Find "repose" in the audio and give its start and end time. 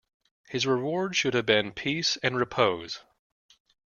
2.35-3.01